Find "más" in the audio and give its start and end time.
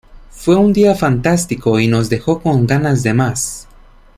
3.13-3.67